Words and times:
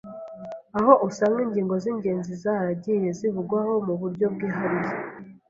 aho 0.77 0.93
usanga 1.07 1.39
ingingo 1.45 1.73
z’ingenzi 1.83 2.31
zaragiye 2.43 3.09
zivugwaho 3.17 3.73
mu 3.87 3.93
buryo 4.01 4.25
bwihariye, 4.33 4.93